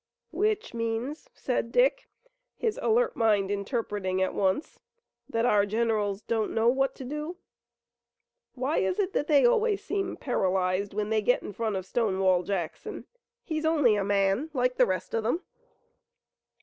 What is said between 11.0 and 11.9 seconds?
they get in front of